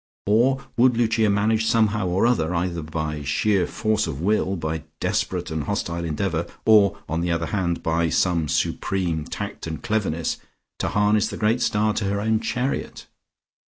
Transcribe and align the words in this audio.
Or 0.25 0.65
would 0.77 0.97
Lucia 0.97 1.29
manage 1.29 1.67
somehow 1.67 2.07
or 2.07 2.25
other, 2.25 2.55
either 2.55 2.81
by 2.81 3.21
sheer 3.21 3.67
force 3.67 4.07
of 4.07 4.19
will, 4.19 4.55
by 4.55 4.81
desperate 4.99 5.51
and 5.51 5.65
hostile 5.65 6.03
endeavour, 6.03 6.47
or, 6.65 6.97
on 7.07 7.21
the 7.21 7.29
other 7.29 7.45
hand, 7.45 7.83
by 7.83 8.09
some 8.09 8.47
supreme 8.47 9.25
tact 9.25 9.67
and 9.67 9.83
cleverness 9.83 10.37
to 10.79 10.87
harness 10.87 11.27
the 11.27 11.37
great 11.37 11.61
star 11.61 11.93
to 11.93 12.05
her 12.05 12.19
own 12.19 12.39
chariot? 12.39 13.05